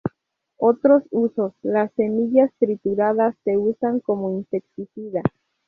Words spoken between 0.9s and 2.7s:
usos: Las semillas